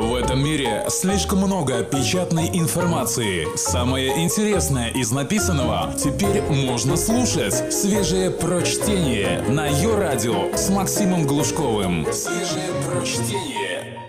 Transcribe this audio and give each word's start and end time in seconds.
В 0.00 0.14
этом 0.14 0.42
мире 0.42 0.86
слишком 0.88 1.40
много 1.40 1.84
печатной 1.84 2.48
информации. 2.58 3.46
Самое 3.54 4.24
интересное 4.24 4.88
из 4.88 5.12
написанного 5.12 5.92
теперь 5.92 6.40
можно 6.40 6.96
слушать. 6.96 7.70
Свежее 7.70 8.30
прочтение 8.30 9.42
на 9.42 9.66
ее 9.66 9.98
радио 9.98 10.56
с 10.56 10.70
Максимом 10.70 11.26
Глушковым. 11.26 12.06
Свежее 12.14 12.70
прочтение. 12.88 14.00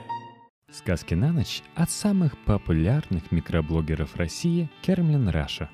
Сказки 0.72 1.14
на 1.14 1.34
ночь 1.34 1.62
от 1.76 1.92
самых 1.92 2.38
популярных 2.46 3.30
микроблогеров 3.34 4.16
России 4.16 4.70
KermlinRussia 4.84 5.70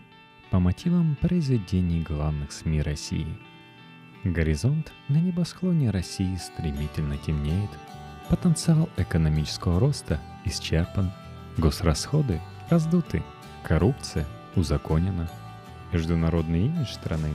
по 0.49 0.57
мотивам 0.57 1.15
произведений 1.21 2.01
главных 2.01 2.51
СМИ 2.51 2.81
России. 2.81 3.27
Горизонт 4.23 4.91
на 5.09 5.17
небосклоне 5.17 5.91
России 5.91 6.35
стремительно 6.37 7.17
темнеет– 7.17 7.69
Потенциал 8.29 8.89
экономического 8.97 9.79
роста 9.79 10.19
исчерпан, 10.43 11.11
госрасходы 11.57 12.41
раздуты, 12.69 13.23
коррупция 13.63 14.25
узаконена. 14.55 15.29
Международный 15.93 16.65
имидж 16.65 16.91
страны 16.91 17.33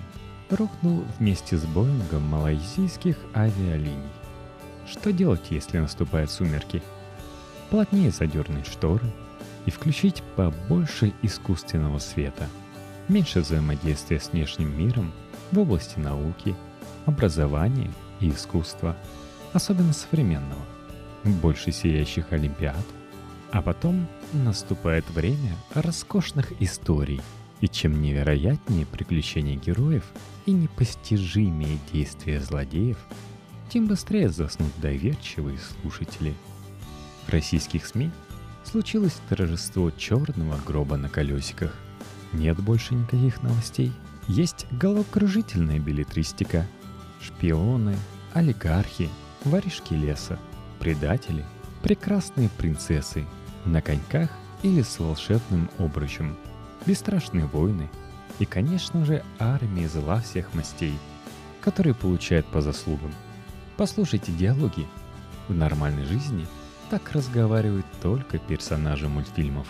рухнул 0.50 1.04
вместе 1.18 1.56
с 1.56 1.64
Боингом 1.64 2.22
малайзийских 2.28 3.16
авиалиний. 3.34 4.10
Что 4.86 5.12
делать, 5.12 5.46
если 5.48 5.78
наступают 5.78 6.30
сумерки? 6.30 6.82
Плотнее 7.70 8.10
задернуть 8.10 8.66
шторы 8.66 9.10
и 9.64 9.70
включить 9.70 10.22
побольше 10.36 11.14
искусственного 11.22 12.00
света. 12.00 12.46
Меньше 13.08 13.40
взаимодействия 13.40 14.20
с 14.20 14.32
внешним 14.32 14.76
миром 14.78 15.12
в 15.52 15.58
области 15.58 15.98
науки, 15.98 16.54
образования 17.06 17.90
и 18.20 18.28
искусства, 18.28 18.94
особенно 19.54 19.94
современного 19.94 20.60
больше 21.24 21.72
сияющих 21.72 22.32
олимпиад. 22.32 22.84
А 23.50 23.60
потом 23.62 24.08
наступает 24.32 25.08
время 25.10 25.54
роскошных 25.74 26.52
историй. 26.60 27.20
И 27.60 27.68
чем 27.68 28.02
невероятнее 28.02 28.86
приключения 28.86 29.56
героев 29.56 30.04
и 30.46 30.52
непостижимее 30.52 31.78
действия 31.92 32.40
злодеев, 32.40 32.96
тем 33.68 33.86
быстрее 33.86 34.30
заснут 34.30 34.72
доверчивые 34.78 35.58
слушатели. 35.58 36.34
В 37.26 37.32
российских 37.32 37.86
СМИ 37.86 38.10
случилось 38.64 39.20
торжество 39.28 39.90
черного 39.92 40.58
гроба 40.66 40.96
на 40.96 41.08
колесиках. 41.08 41.76
Нет 42.32 42.58
больше 42.58 42.94
никаких 42.94 43.42
новостей. 43.42 43.92
Есть 44.26 44.66
головокружительная 44.72 45.78
билетристика, 45.78 46.66
шпионы, 47.20 47.96
олигархи, 48.32 49.08
воришки 49.44 49.94
леса– 49.94 50.38
предатели, 50.82 51.44
прекрасные 51.80 52.48
принцессы, 52.48 53.24
на 53.64 53.80
коньках 53.80 54.28
или 54.64 54.82
с 54.82 54.98
волшебным 54.98 55.70
обручем, 55.78 56.36
бесстрашные 56.86 57.46
войны 57.46 57.88
и, 58.40 58.44
конечно 58.44 59.04
же, 59.04 59.22
армия 59.38 59.88
зла 59.88 60.20
всех 60.20 60.52
мастей, 60.54 60.98
которые 61.60 61.94
получают 61.94 62.46
по 62.46 62.60
заслугам. 62.60 63.14
Послушайте 63.76 64.32
диалоги. 64.32 64.84
В 65.46 65.54
нормальной 65.54 66.04
жизни 66.04 66.48
так 66.90 67.12
разговаривают 67.12 67.86
только 68.02 68.38
персонажи 68.38 69.08
мультфильмов. 69.08 69.68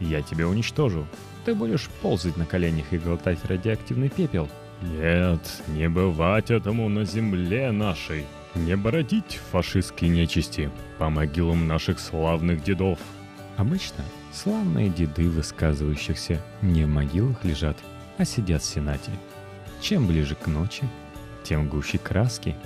«Я 0.00 0.20
тебя 0.20 0.48
уничтожу. 0.48 1.06
Ты 1.44 1.54
будешь 1.54 1.88
ползать 2.02 2.36
на 2.36 2.44
коленях 2.44 2.92
и 2.92 2.98
глотать 2.98 3.44
радиоактивный 3.44 4.08
пепел». 4.08 4.48
«Нет, 4.82 5.62
не 5.68 5.88
бывать 5.88 6.50
этому 6.50 6.88
на 6.88 7.04
земле 7.04 7.70
нашей», 7.70 8.26
не 8.54 8.76
бородить 8.76 9.40
фашистские 9.50 10.10
нечисти 10.10 10.70
по 10.98 11.10
могилам 11.10 11.66
наших 11.66 11.98
славных 11.98 12.62
дедов. 12.62 12.98
Обычно 13.56 14.04
славные 14.32 14.88
деды 14.88 15.28
высказывающихся 15.28 16.40
не 16.62 16.84
в 16.84 16.88
могилах 16.88 17.44
лежат, 17.44 17.76
а 18.18 18.24
сидят 18.24 18.62
в 18.62 18.66
Сенате. 18.66 19.10
Чем 19.80 20.06
ближе 20.06 20.34
к 20.34 20.46
ночи, 20.46 20.84
тем 21.42 21.68
гуще 21.68 21.98
краски. 21.98 22.56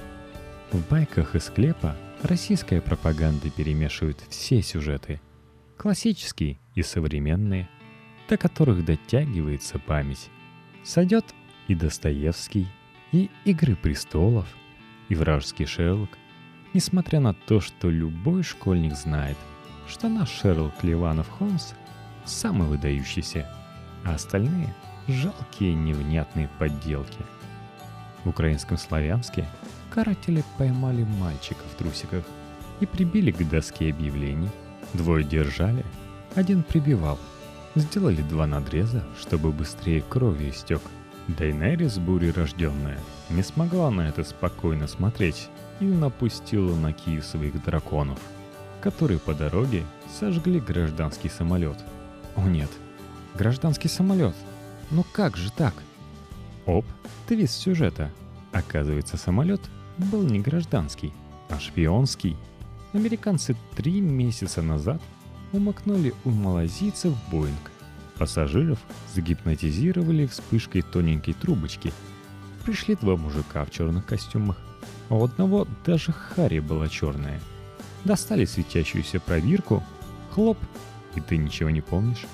В 0.72 0.86
байках 0.88 1.34
из 1.34 1.44
склепа 1.44 1.96
российская 2.22 2.80
пропаганда 2.80 3.50
перемешивает 3.50 4.18
все 4.28 4.62
сюжеты. 4.62 5.20
Классические 5.76 6.58
и 6.74 6.82
современные, 6.82 7.68
до 8.28 8.36
которых 8.36 8.84
дотягивается 8.84 9.78
память. 9.78 10.28
Сойдет 10.84 11.24
и 11.66 11.74
Достоевский, 11.74 12.68
и 13.12 13.30
«Игры 13.44 13.76
престолов», 13.76 14.46
и 15.08 15.14
вражеский 15.14 15.66
Шерлок, 15.66 16.10
несмотря 16.74 17.20
на 17.20 17.34
то, 17.34 17.60
что 17.60 17.90
любой 17.90 18.42
школьник 18.42 18.94
знает, 18.94 19.36
что 19.86 20.08
наш 20.08 20.30
Шерлок 20.30 20.82
Ливанов 20.82 21.28
Холмс 21.28 21.72
самый 22.24 22.68
выдающийся, 22.68 23.50
а 24.04 24.14
остальные— 24.14 24.74
жалкие 25.08 25.74
невнятные 25.74 26.48
подделки. 26.58 27.20
В 28.24 28.28
украинском 28.28 28.76
славянске 28.76 29.48
каратели 29.90 30.44
поймали 30.58 31.04
мальчика 31.04 31.62
в 31.72 31.78
трусиках 31.78 32.24
и 32.80 32.86
прибили 32.86 33.30
к 33.30 33.48
доске 33.48 33.90
объявлений. 33.90 34.50
Двое 34.92 35.24
держали, 35.24 35.84
один 36.34 36.62
прибивал. 36.62 37.18
Сделали 37.74 38.22
два 38.22 38.46
надреза, 38.46 39.06
чтобы 39.18 39.52
быстрее 39.52 40.02
кровью 40.02 40.50
истек— 40.50 40.82
Дейнерис, 41.28 41.98
бури 41.98 42.30
рожденная, 42.30 42.98
не 43.28 43.42
смогла 43.42 43.90
на 43.90 44.08
это 44.08 44.24
спокойно 44.24 44.86
смотреть 44.88 45.50
и 45.78 45.84
напустила 45.84 46.74
на 46.74 46.94
Киев 46.94 47.22
своих 47.22 47.62
драконов, 47.62 48.18
которые 48.80 49.18
по 49.18 49.34
дороге 49.34 49.84
сожгли 50.18 50.58
гражданский 50.58 51.28
самолет. 51.28 51.76
О 52.34 52.48
нет, 52.48 52.70
гражданский 53.34 53.88
самолет. 53.88 54.34
Ну 54.90 55.04
как 55.12 55.36
же 55.36 55.52
так? 55.52 55.74
Оп, 56.64 56.86
твист 57.26 57.60
сюжета. 57.60 58.10
Оказывается, 58.52 59.18
самолет 59.18 59.60
был 59.98 60.22
не 60.22 60.40
гражданский, 60.40 61.12
а 61.50 61.60
шпионский. 61.60 62.38
Американцы 62.94 63.54
три 63.76 64.00
месяца 64.00 64.62
назад 64.62 65.02
умокнули 65.52 66.14
у 66.24 66.30
малазийцев 66.30 67.12
Боинг 67.30 67.70
Пассажиров 68.18 68.78
загипнотизировали 69.14 70.26
вспышкой 70.26 70.82
тоненькой 70.82 71.34
трубочки. 71.34 71.92
Пришли 72.64 72.96
два 72.96 73.16
мужика 73.16 73.64
в 73.64 73.70
черных 73.70 74.04
костюмах, 74.06 74.58
а 75.08 75.14
у 75.14 75.24
одного 75.24 75.66
даже 75.86 76.12
Харри 76.12 76.58
была 76.58 76.88
черная. 76.88 77.40
Достали 78.04 78.44
светящуюся 78.44 79.20
пробирку, 79.20 79.82
хлоп, 80.30 80.58
и 81.14 81.20
ты 81.20 81.36
ничего 81.36 81.70
не 81.70 81.80
помнишь. 81.80 82.26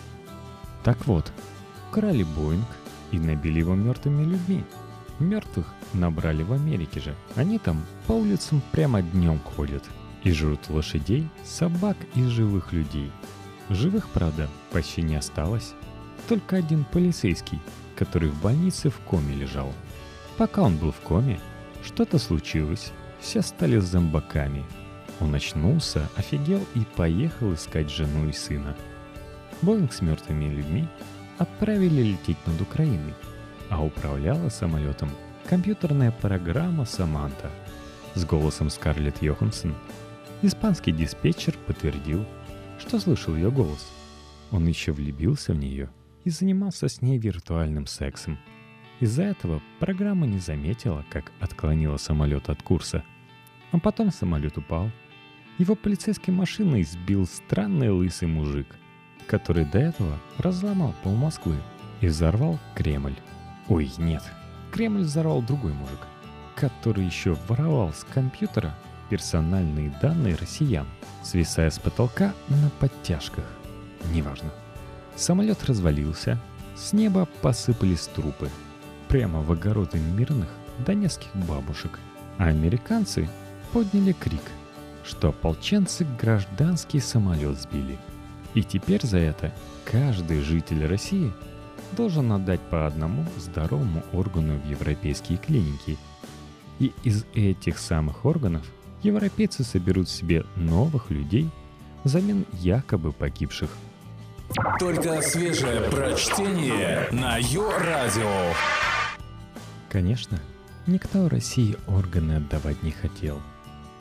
Так 0.83 1.07
вот, 1.07 1.31
украли 1.91 2.25
Боинг 2.25 2.67
и 3.13 3.19
набили 3.19 3.61
его 3.61 3.75
мертвыми 3.75 4.25
людьми. 4.25 4.65
Мертвых 5.21 5.73
набрали 5.93 6.43
в 6.43 6.53
Америке 6.53 7.01
же. 7.01 7.15
Они 7.37 7.59
там 7.59 7.85
по 8.07 8.13
улицам 8.13 8.63
прямо 8.73 9.03
днем 9.03 9.39
ходят 9.39 9.85
и 10.25 10.33
жрут 10.33 10.69
лошадей, 10.71 11.29
собак 11.45 11.97
и 12.15 12.23
живых 12.25 12.73
людей– 12.73 13.13
Живых, 13.71 14.09
правда, 14.09 14.49
почти 14.73 15.03
не 15.03 15.17
осталось. 15.17 15.75
Только 16.29 16.57
один 16.57 16.85
полицейский, 16.85 17.61
который 17.97 18.29
в 18.29 18.41
больнице 18.43 18.91
в 18.91 18.99
коме 19.01 19.35
лежал. 19.35 19.73
Пока 20.37 20.63
он 20.63 20.77
был 20.77 20.93
в 20.93 21.01
коме, 21.01 21.41
что-то 21.85 22.19
случилось. 22.19 22.93
Все 23.21 23.41
стали 23.41 23.79
зомбаками. 23.79 24.65
Он 25.21 25.35
очнулся, 25.35 26.09
офигел 26.17 26.61
и 26.75 26.81
поехал 26.97 27.55
искать 27.55 27.91
жену 27.91 28.29
и 28.29 28.33
сына. 28.33 28.77
Боинг 29.63 29.93
с 29.93 30.03
мертвыми 30.03 30.47
людьми 30.47 30.87
отправили 31.39 32.03
лететь 32.03 32.47
над 32.47 32.61
Украиной, 32.61 33.15
а 33.71 33.83
управляла 33.83 34.49
самолетом 34.51 35.11
компьютерная 35.49 36.11
программа 36.11 36.85
«Саманта» 36.85 37.51
с 38.15 38.25
голосом 38.25 38.71
Скарлетт 38.71 39.23
Йоханссон. 39.23 39.75
Испанский 40.43 40.93
диспетчер 40.93 41.55
подтвердил, 41.67 42.27
что 42.79 42.99
слышал 42.99 43.35
ее 43.35 43.51
голос. 43.51 43.93
Он 44.51 44.67
еще 44.67 44.93
влюбился 44.93 45.53
в 45.53 45.59
нее 45.59 45.91
и 46.25 46.31
занимался 46.31 46.89
с 46.89 47.03
ней 47.03 47.19
виртуальным 47.19 47.87
сексом. 47.87 48.39
Из-за 49.01 49.25
этого 49.25 49.61
программа 49.81 50.27
не 50.27 50.39
заметила, 50.39 51.05
как 51.11 51.33
отклонила 51.41 51.97
самолет 51.97 52.49
от 52.49 52.63
курса. 52.63 53.05
А 53.73 53.79
потом 53.79 54.11
самолет 54.11 54.57
упал. 54.57 54.91
Его 55.59 55.75
полицейской 55.75 56.33
машиной 56.33 56.85
сбил 56.85 57.27
странный 57.27 57.91
лысый 57.91 58.29
мужик, 58.29 58.67
который 59.27 59.65
до 59.65 59.79
этого 59.79 60.19
разломал 60.39 60.95
пол 61.03 61.15
Москвы 61.15 61.57
и 62.01 62.07
взорвал 62.07 62.59
Кремль. 62.75 63.17
Ой, 63.69 63.91
нет, 63.99 64.23
Кремль 64.73 65.03
взорвал 65.03 65.43
другой 65.43 65.73
мужик, 65.73 66.01
который 66.55 67.05
еще 67.05 67.37
воровал 67.49 67.93
с 67.93 68.05
компьютера 68.05 68.77
персональные 69.11 69.97
данные 70.01 70.37
россиян, 70.37 70.87
свисая 71.23 71.71
с 71.71 71.79
потолка 71.79 72.35
на 72.49 72.71
подтяжках. 72.81 73.45
Неважно. 74.13 74.51
Самолет 75.17 75.65
развалился, 75.65 76.41
с 76.77 76.93
неба 76.93 77.29
посыпались 77.43 78.09
трупы. 78.09 78.51
Прямо 79.09 79.41
в 79.41 79.53
огороды 79.53 79.99
мирных 79.99 80.49
донецких 80.85 81.35
бабушек. 81.35 81.99
А 82.39 82.47
американцы 82.47 83.29
подняли 83.73 84.13
крик. 84.13 84.43
что 85.05 85.29
ополченцы 85.29 86.07
гражданский 86.21 87.01
самолет 87.01 87.61
сбили. 87.61 87.99
И 88.55 88.63
теперь 88.63 89.05
за 89.05 89.19
это 89.19 89.53
каждый 89.85 90.41
житель 90.41 90.87
России 90.87 91.33
должен 91.93 92.33
отдать 92.33 92.61
по 92.61 92.87
одному 92.87 93.25
здоровому 93.37 94.03
органу 94.13 94.59
в 94.59 94.67
европейские 94.67 95.39
клиники. 95.39 95.99
И 96.79 96.93
из 97.05 97.25
этих 97.35 97.79
самых 97.79 98.25
органов 98.25 98.65
европейцы 99.05 99.63
соберут 99.63 100.09
себе 100.09 100.45
новых 100.57 101.11
людей 101.11 101.51
взамен 102.03 102.45
якобы 102.53 103.13
погибших. 103.13 103.71
Только 104.79 105.23
свежее 105.23 105.81
прочтение 105.91 107.09
на 107.13 107.39
Йо-Радио. 107.39 108.55
Конечно, 109.89 110.41
никто 110.87 111.29
России 111.29 111.77
органы 111.87 112.35
отдавать 112.35 112.83
не 112.83 112.91
хотел. 112.91 113.41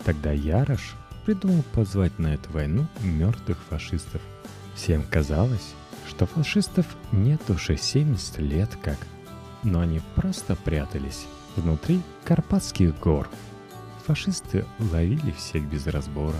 Тогда 0.03 0.31
Ярош 0.31 0.95
придумал 1.25 1.63
позвать 1.73 2.17
на 2.19 2.33
эту 2.33 2.51
войну 2.51 2.88
мертвых 3.01 3.57
фашистов. 3.69 4.21
Всем 4.75 5.03
казалось, 5.09 5.73
что 6.07 6.25
фашистов 6.25 6.85
нет 7.11 7.41
уже 7.50 7.77
70 7.77 8.39
лет 8.39 8.69
как, 8.81 8.97
но 9.63 9.79
они 9.79 10.01
просто 10.15 10.55
прятались 10.55 11.25
внутри 11.55 12.01
Карпатских 12.25 13.00
гор. 13.00 13.29
Фашисты 14.05 14.65
ловили 14.91 15.31
всех 15.31 15.63
без 15.63 15.88
разбора 15.88 16.38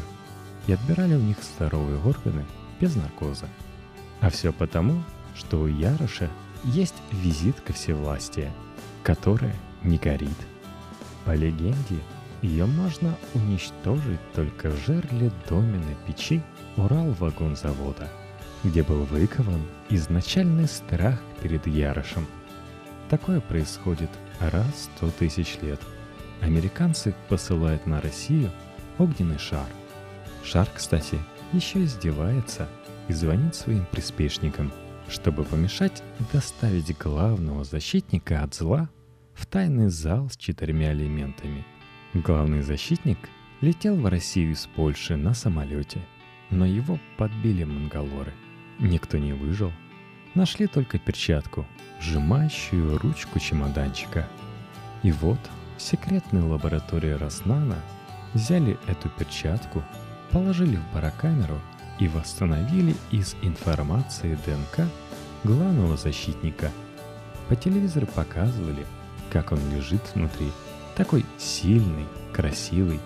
и 0.68 0.74
отбирали 0.74 1.15
у 1.15 1.19
них 1.19 1.38
здоровые 1.42 2.00
органы 2.04 2.45
без 2.80 2.95
наркоза. 2.95 3.48
А 4.21 4.30
все 4.30 4.51
потому, 4.51 5.04
что 5.36 5.62
у 5.62 5.68
Яроша 5.68 6.30
есть 6.63 6.95
визитка 7.12 7.74
всевластия, 7.74 8.51
которая 9.04 9.56
не 9.83 9.98
горит. 9.98 10.30
По 11.25 11.36
легенде, 11.36 12.00
ее 12.42 12.65
можно 12.65 13.15
уничтожить 13.33 14.19
только 14.33 14.69
в 14.69 14.86
жерле 14.86 15.31
доме 15.50 15.81
печи 16.06 16.42
Урал-вагонзавода– 16.75 18.10
где 18.63 18.81
был 18.81 19.04
выкован 19.04 19.62
изначальный 19.89 20.68
страх 20.68 21.19
перед 21.42 21.68
Ярошем. 21.68 22.25
Такое 23.10 23.42
происходит 23.42 24.10
раз 24.39 24.89
сто 24.95 25.10
тысяч 25.12 25.57
лет. 25.62 25.80
Американцы 26.44 27.16
посылают 27.30 27.86
на 27.88 28.01
Россию 28.01 28.51
огненный 28.98 29.40
шар. 29.40 29.66
Шар, 30.44 30.68
кстати, 30.74 31.18
еще 31.54 31.84
издевается 31.84 32.68
и 33.07 33.13
звонит 33.13 33.56
своим 33.56 33.86
приспешникам, 33.86 34.72
чтобы 35.07 35.44
помешать 35.44 36.04
доставить 36.31 36.95
главного 36.98 37.63
защитника 37.63 38.44
от 38.44 38.54
зла 38.54 38.90
в 39.34 39.45
тайный 39.45 39.90
зал 39.90 40.30
с 40.30 40.38
четырьмя 40.38 40.94
элементами. 40.94 41.66
Главный 42.13 42.62
защитник 42.62 43.18
летел 43.62 43.96
в 43.96 44.06
Россию 44.06 44.51
из 44.51 44.68
Польши 44.68 45.16
на 45.16 45.34
самолете, 45.34 46.01
но 46.50 46.66
его 46.66 47.00
подбили 47.18 47.63
монголоры– 47.63 48.34
Никто 48.80 49.18
не 49.18 49.34
выжил. 49.34 49.72
Нашли 50.36 50.68
только 50.68 50.98
перчатку, 50.98 51.66
сжимающую 52.01 52.98
ручку 52.98 53.39
чемоданчика. 53.39 54.28
И 55.04 55.12
вот 55.12 55.39
секретной 55.84 56.42
лаборатории 56.42 57.12
Роснана 57.12 57.78
взяли 58.34 58.80
эту 58.88 59.10
перчатку, 59.10 59.84
положили 60.32 60.78
в 60.78 60.96
барокамеру 60.96 61.60
и 62.00 62.08
восстановили 62.08 62.96
из 63.12 63.36
информации 63.42 64.38
ДНК 64.46 64.88
главного 65.44 65.98
защитника. 65.98 66.72
По 67.50 67.56
телевизору 67.56 68.08
показывали, 68.08 68.86
как 69.32 69.52
он 69.52 69.60
лежит 69.72 70.02
внутри, 70.16 70.50
такой 70.96 71.26
сильный, 71.38 72.08
красивый, 72.32 73.00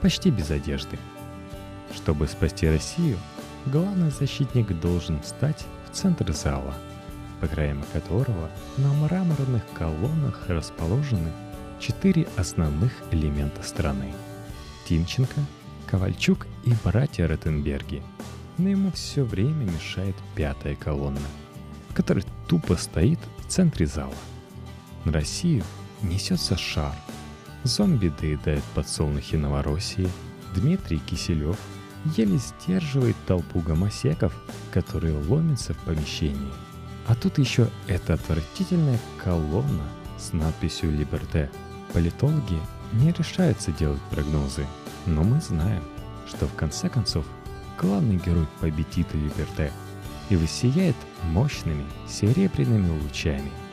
почти 0.00 0.30
без 0.30 0.50
одежды. 0.50 0.98
Чтобы 1.94 2.26
спасти 2.26 2.68
Россию, 2.68 3.18
главный 3.66 4.10
защитник 4.10 4.68
должен 4.80 5.20
встать 5.20 5.64
в 5.86 5.94
центр 5.94 6.32
зала, 6.32 6.74
по 7.40 7.46
краям 7.46 7.84
которого 7.92 8.50
на 8.78 8.92
мраморных 8.94 9.62
колоннах 9.74 10.48
расположены 10.48 11.30
четыре 11.86 12.26
основных 12.36 12.92
элемента 13.10 13.62
страны. 13.62 14.12
Тимченко, 14.88 15.40
Ковальчук 15.86 16.46
и 16.64 16.72
братья 16.84 17.28
Ротенберги. 17.28 18.02
Но 18.56 18.68
ему 18.70 18.90
все 18.92 19.22
время 19.22 19.64
мешает 19.64 20.16
пятая 20.34 20.76
колонна, 20.76 21.20
которая 21.92 22.24
тупо 22.48 22.76
стоит 22.76 23.18
в 23.38 23.48
центре 23.48 23.86
зала. 23.86 24.14
На 25.04 25.12
Россию 25.12 25.64
несется 26.02 26.56
шар. 26.56 26.94
Зомби 27.64 28.12
доедает 28.20 28.64
подсолнухи 28.74 29.36
Новороссии. 29.36 30.08
Дмитрий 30.54 30.98
Киселев– 30.98 31.58
еле 32.16 32.38
сдерживает 32.38 33.16
толпу 33.26 33.60
гомосеков, 33.60 34.34
которые 34.72 35.16
ломятся 35.16 35.74
в 35.74 35.78
помещении. 35.78 36.52
А 37.06 37.14
тут 37.14 37.38
еще 37.38 37.68
эта 37.86 38.14
отвратительная 38.14 38.98
колонна 39.22 39.84
с 40.18 40.32
надписью 40.32 40.96
«Либерте». 40.96 41.50
Политологи 41.94 42.60
не 42.92 43.12
решаются 43.12 43.72
делать 43.72 44.02
прогнозы, 44.10 44.66
но 45.06 45.22
мы 45.22 45.40
знаем, 45.40 45.82
что 46.28 46.46
в 46.46 46.54
конце 46.54 46.90
концов 46.90 47.24
главный 47.80 48.16
герой 48.16 48.46
победит 48.60 49.14
Либерте 49.14 49.72
и 50.28 50.36
воссияет 50.36 50.96
мощными 51.22 51.86
серебряными 52.06 53.00
лучами– 53.00 53.50